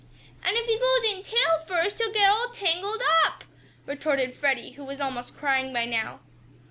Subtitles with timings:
[0.43, 3.43] "And if he goes in tail first he'll get all tangled up!"
[3.85, 6.21] retorted Freddie, who was almost crying now.